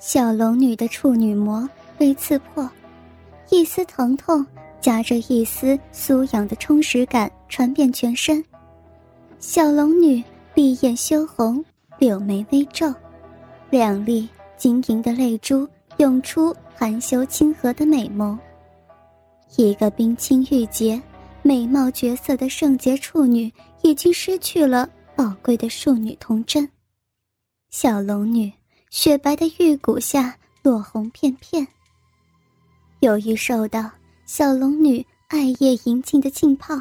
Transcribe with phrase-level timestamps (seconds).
[0.00, 2.66] 小龙女的处女膜被刺破，
[3.50, 4.44] 一丝疼痛
[4.80, 8.42] 夹着一丝酥痒的充实感传遍全身。
[9.40, 10.24] 小龙女
[10.54, 11.62] 闭眼羞红，
[11.98, 12.90] 柳眉微皱，
[13.68, 14.26] 两粒
[14.56, 15.68] 晶莹的泪珠
[15.98, 18.38] 涌出含羞亲和的美眸。
[19.58, 21.00] 一个冰清玉洁、
[21.42, 26.66] 美貌绝色的圣洁处女，已经失去了宝贵的庶女童贞。
[27.68, 28.50] 小龙女。
[28.90, 31.66] 雪白的玉骨下落红片片。
[32.98, 33.88] 由于受到
[34.26, 36.74] 小龙女爱叶淫静的浸泡，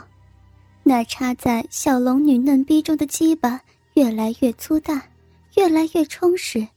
[0.82, 3.62] 那插在小龙女嫩逼中的鸡巴
[3.94, 5.04] 越来越粗大，
[5.56, 6.68] 越来越充实，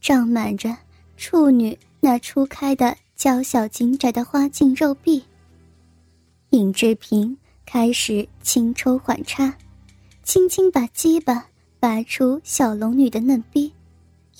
[0.00, 0.76] 胀满着
[1.16, 5.22] 处女那初开的娇小紧窄的花茎肉壁。
[6.50, 9.56] 尹志平开始轻抽缓插，
[10.24, 11.46] 轻轻把鸡巴
[11.78, 13.72] 拔出小龙女的嫩逼。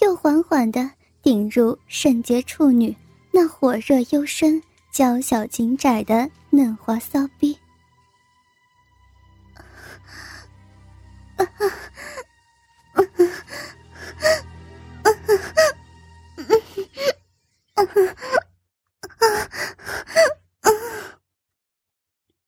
[0.03, 0.91] 又缓缓地
[1.23, 2.95] 顶入圣洁处女
[3.31, 7.57] 那火热幽深、娇小紧窄的嫩滑骚逼。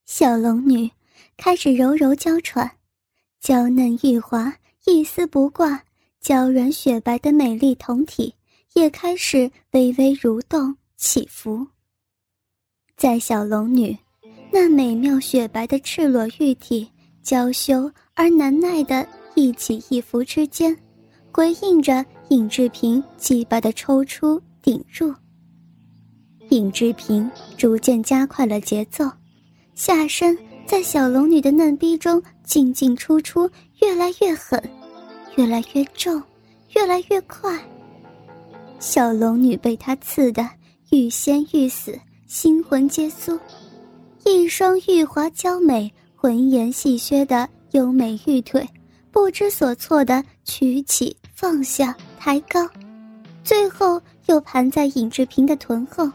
[0.05, 0.91] 小龙女
[1.37, 2.69] 开始柔柔娇喘，
[3.39, 4.53] 娇嫩玉滑，
[4.83, 5.84] 一丝不挂。
[6.25, 8.33] 娇软雪白的美丽酮体
[8.73, 9.41] 也开始
[9.73, 11.67] 微微蠕动起伏，
[12.97, 13.95] 在小龙女
[14.51, 16.89] 那美妙雪白的赤裸玉体
[17.21, 20.75] 娇羞而难耐的一起一伏之间，
[21.31, 25.13] 回应着尹志平鸡巴的抽出顶入。
[26.49, 29.07] 尹志平逐渐加快了节奏，
[29.75, 33.47] 下身在小龙女的嫩逼中进进出出，
[33.79, 34.59] 越来越狠。
[35.35, 36.21] 越来越重，
[36.75, 37.59] 越来越快。
[38.79, 40.47] 小龙女被他刺得
[40.91, 41.97] 欲仙欲死，
[42.27, 43.37] 心魂皆酥。
[44.23, 48.67] 一双玉滑娇美、浑圆细削的优美玉腿，
[49.11, 52.67] 不知所措的曲起、放下、抬高，
[53.43, 56.09] 最后又盘在尹志平的臀后，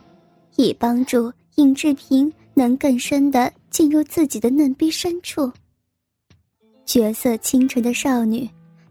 [0.57, 5.51] 以帮助尹志平能更深的进入自己的嫩逼深处。
[6.85, 8.49] 绝色清纯的少女。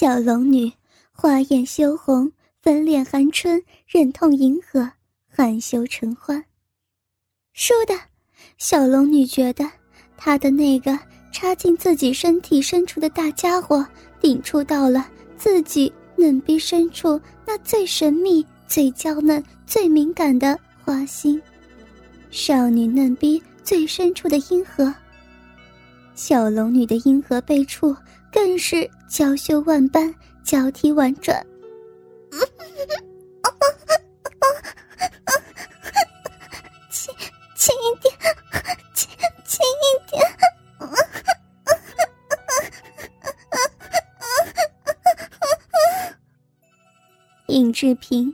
[0.00, 0.72] 小龙女
[1.10, 2.30] 花艳羞红，
[2.62, 4.88] 粉脸含春，忍痛迎合，
[5.28, 6.44] 含羞成欢。
[7.52, 7.98] 倏的，
[8.58, 9.68] 小龙女觉得
[10.16, 10.96] 她的那个
[11.32, 13.84] 插进自己身体深处的大家伙，
[14.20, 15.04] 顶触到了
[15.36, 21.42] 自己嫩逼深处那最神秘、最娇嫩、最敏感的花心，
[22.30, 24.94] 少女嫩逼最深处的阴核。
[26.14, 27.96] 小龙女的阴核被触。
[28.32, 31.44] 更是娇羞万般，娇啼婉转。
[36.90, 37.14] 轻
[37.56, 38.14] 轻一点，
[38.94, 39.08] 轻
[39.44, 40.22] 轻一点。
[47.48, 48.32] 尹志平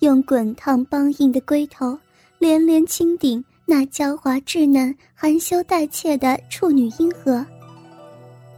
[0.00, 1.98] 用滚烫梆硬的龟头
[2.38, 7.46] 连连轻顶那娇滑稚嫩、含羞带怯的处女阴核。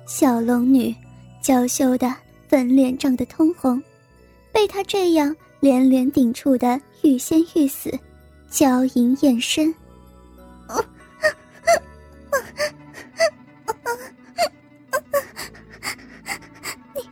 [0.08, 0.92] 小龙女
[1.42, 2.12] 娇羞的
[2.48, 3.80] 粉脸涨得通红，
[4.50, 7.92] 被他这样连连顶触的欲仙欲死，
[8.48, 9.68] 娇吟艳声。
[16.94, 17.02] 你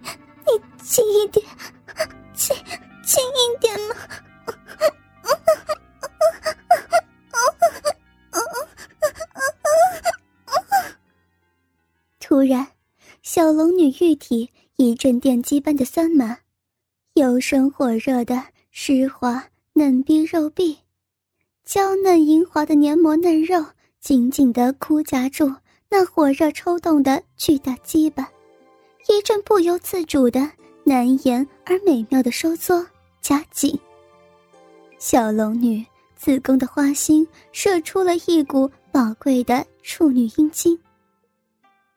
[0.47, 1.46] 你轻一点，
[14.17, 16.39] 体一阵电击般的酸麻，
[17.15, 20.77] 油生火热的湿滑嫩逼肉壁，
[21.65, 23.65] 娇嫩莹滑的黏膜嫩肉
[24.01, 25.53] 紧紧的箍夹住
[25.89, 28.31] 那火热抽动的巨大鸡巴，
[29.09, 30.51] 一阵不由自主的
[30.85, 32.85] 难言而美妙的收缩
[33.21, 33.79] 夹紧。
[34.99, 35.85] 小龙女
[36.17, 40.79] 子宫的花心射出了一股宝贵的处女阴茎。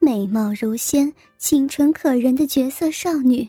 [0.02, 3.42] 美貌如仙、清纯可人的绝色少女，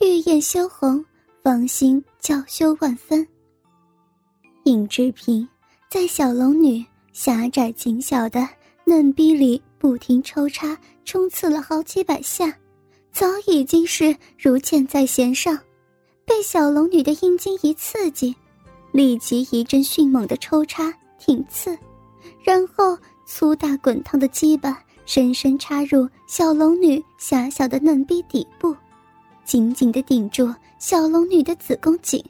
[0.00, 1.04] 玉颜羞红，
[1.42, 3.26] 芳心娇羞万分。
[4.64, 5.46] 尹志平
[5.90, 6.82] 在小龙女
[7.12, 8.48] 狭窄紧小的
[8.84, 10.74] 嫩逼里不停抽插，
[11.04, 12.56] 冲刺了好几百下，
[13.12, 15.58] 早已经是如箭在弦上。
[16.24, 18.34] 被小龙女的阴茎一刺激，
[18.92, 21.78] 立即一阵迅猛的抽插挺刺，
[22.42, 28.76] 然后粗大滚烫的鸡巴深深插入小龙女狭小的嫩逼底部，
[29.42, 32.22] 紧紧的顶住小龙女的子宫颈。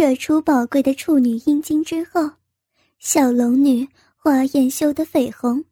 [0.00, 2.30] 射出宝贵的处女阴茎之后，
[3.00, 5.64] 小龙女花艳羞得绯红。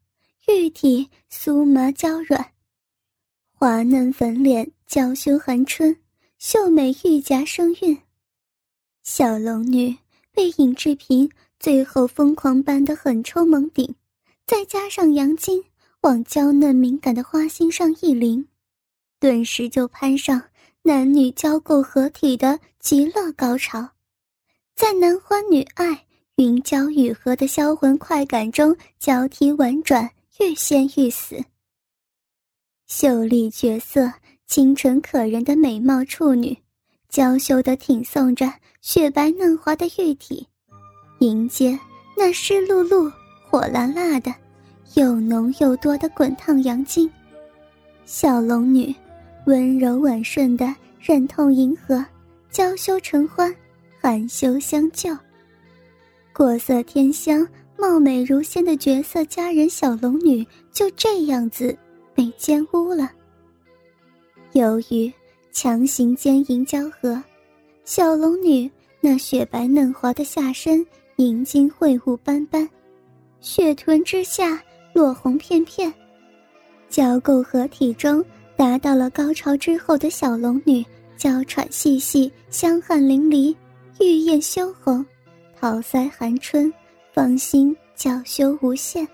[0.48, 2.44] 玉体酥麻娇软，
[3.52, 5.96] 滑嫩粉脸娇羞含春，
[6.38, 7.96] 秀美玉颊生韵。
[9.04, 9.96] 小龙女
[10.32, 11.30] 被尹志平
[11.60, 13.94] 最后疯狂般的狠抽猛顶，
[14.44, 15.62] 再加上阳精
[16.00, 18.44] 往娇嫩敏感的花心上一淋，
[19.20, 20.42] 顿时就攀上
[20.82, 23.90] 男女交媾合体的极乐高潮，
[24.76, 26.04] 在男欢女爱、
[26.36, 30.08] 云娇雨荷的销魂快感中交替婉转。
[30.38, 31.42] 欲仙欲死。
[32.86, 34.12] 秀丽绝色、
[34.46, 36.54] 清纯可人的美貌处女，
[37.08, 38.52] 娇羞地挺送着
[38.82, 40.46] 雪白嫩滑的玉体，
[41.20, 41.78] 迎接
[42.14, 43.10] 那湿漉漉、
[43.48, 44.30] 火辣辣的、
[44.92, 47.10] 又浓又多的滚烫阳精。
[48.04, 48.94] 小龙女
[49.46, 52.04] 温柔婉顺地忍痛迎合，
[52.50, 53.50] 娇羞承欢，
[54.06, 55.10] 含羞相救。
[56.32, 57.44] 国色天香。
[57.76, 61.76] 貌美如仙的绝色佳人小龙女就这样子
[62.14, 63.10] 被奸污了。
[64.52, 65.12] 由于
[65.52, 67.22] 强行奸淫交合，
[67.84, 70.86] 小龙女那雪白嫩滑的下身
[71.16, 72.66] 银金秽物斑斑，
[73.40, 74.58] 血臀之下
[74.94, 75.92] 落红片片。
[76.88, 78.24] 交媾合体中
[78.56, 80.82] 达到了高潮之后的小龙女
[81.18, 83.54] 娇喘细细，香汗淋漓，
[84.00, 85.04] 玉艳羞红，
[85.58, 86.72] 桃腮含春。
[87.12, 89.08] 芳心娇羞无限，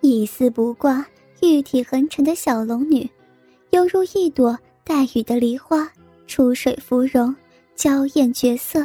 [0.00, 1.06] 一丝不挂、
[1.40, 3.08] 玉体横陈的小龙女，
[3.70, 5.88] 犹如一朵带雨的梨花，
[6.26, 7.32] 出水芙蓉，
[7.76, 8.84] 娇艳绝色，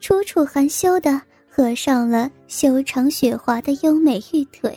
[0.00, 4.76] 楚楚含羞的合上了修长雪滑的优美玉腿。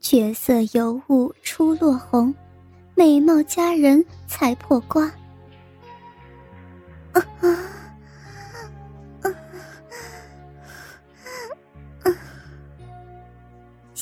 [0.00, 2.32] 绝色尤物出落红，
[2.94, 5.12] 美貌佳人才破瓜。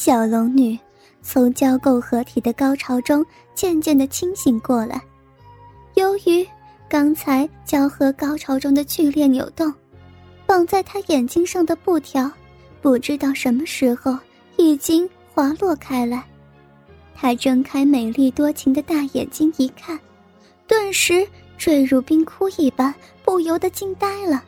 [0.05, 0.79] 小龙女
[1.23, 3.25] 从交媾合体的高潮中
[3.55, 5.01] 渐渐的清醒过来，
[5.95, 6.47] 由于
[6.91, 9.73] 刚才交合高潮中的剧烈扭动，
[10.45, 12.31] 绑在她眼睛上的布条，
[12.83, 14.15] 不知道什么时候
[14.59, 16.23] 已经滑落开来。
[17.15, 19.99] 她睁开美丽多情的大眼睛一看，
[20.67, 22.94] 顿时坠入冰窟一般，
[23.25, 24.44] 不由得惊呆了。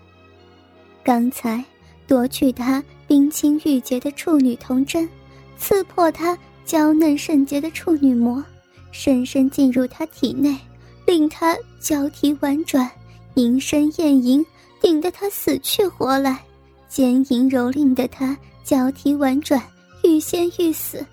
[1.03, 1.65] 刚才
[2.07, 5.09] 夺取她冰清玉洁的处女童贞。
[5.59, 8.43] 刺破她娇嫩圣洁的处女膜，
[8.93, 10.57] 深深进入她体内，
[11.07, 12.91] 令她交替婉转，
[13.35, 14.45] 吟声艳吟，
[14.81, 16.41] 顶得她死去活来，
[16.89, 19.63] 奸淫蹂躏的她交替婉转，
[20.05, 21.05] 欲仙欲死，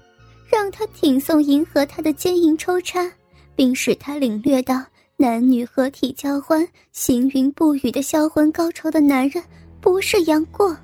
[0.52, 3.10] 让她挺送迎合她的奸淫抽插，
[3.56, 4.84] 并使她领略到
[5.18, 9.44] 男女合体交欢、行云布雨的销魂高潮的男人
[9.80, 10.76] 不是杨过。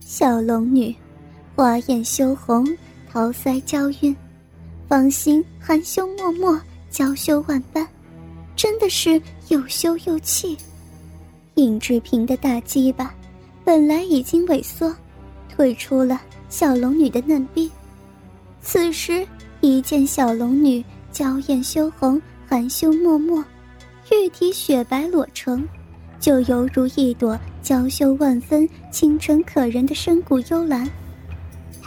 [0.00, 0.94] 小龙女。
[1.58, 2.64] 花艳羞红，
[3.10, 4.14] 桃腮娇晕，
[4.86, 7.84] 芳心含羞脉脉，娇羞万般，
[8.54, 10.56] 真的是又羞又气。
[11.56, 13.12] 尹志平的大鸡巴
[13.64, 14.94] 本来已经萎缩，
[15.48, 17.68] 退出了小龙女的嫩逼，
[18.62, 19.26] 此时
[19.60, 23.44] 一见小龙女娇艳羞红，含羞脉脉，
[24.12, 25.66] 玉体雪白裸成，
[26.20, 30.88] 就犹如一朵娇羞万分、清纯可人的深谷幽兰。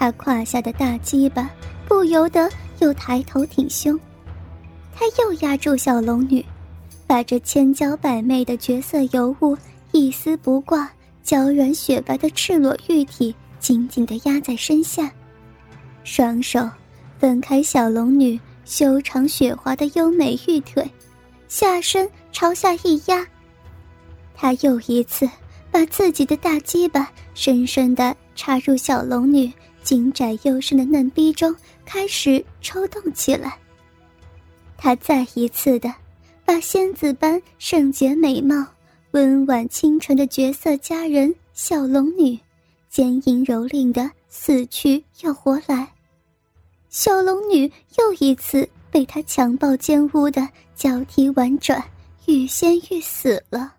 [0.01, 1.48] 他胯下的大鸡巴
[1.88, 4.00] 不由得又抬头挺胸，
[4.96, 6.43] 他又压住小龙女，
[7.05, 9.55] 把这千娇百媚的绝色尤物
[9.91, 10.91] 一丝不挂、
[11.22, 15.08] 娇软雪白的赤裸玉体紧紧地压在身下，
[16.03, 16.67] 双手
[17.20, 20.84] 分开小龙女修长雪滑的优美玉腿，
[21.48, 23.24] 下身朝下一压。
[24.34, 25.29] 他又一次
[25.70, 29.51] 把自己的大鸡巴深深的插入小龙女
[29.83, 33.57] 紧窄又深的嫩逼中，开始抽动起来。
[34.77, 35.93] 他再一次的
[36.43, 38.65] 把仙子般圣洁美貌、
[39.11, 42.38] 温婉清纯的绝色佳人小龙女，
[42.89, 45.88] 坚硬蹂躏的死去又活来。
[46.89, 51.83] 小龙女又一次被他强暴奸污的脚踢婉转，
[52.25, 53.75] 欲仙欲死了。